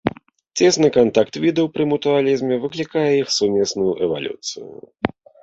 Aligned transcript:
Цесны 0.61 0.87
кантакт 0.95 1.33
відаў 1.43 1.69
пры 1.75 1.83
мутуалізме 1.91 2.55
выклікае 2.65 3.05
іх 3.21 3.27
сумесную 3.37 3.93
эвалюцыю. 4.09 4.67